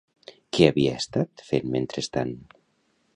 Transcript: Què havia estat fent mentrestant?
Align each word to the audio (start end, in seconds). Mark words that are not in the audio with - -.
Què 0.57 0.69
havia 0.69 0.95
estat 1.01 1.45
fent 1.49 1.69
mentrestant? 1.75 2.33